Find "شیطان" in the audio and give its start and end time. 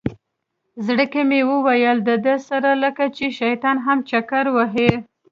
3.39-3.77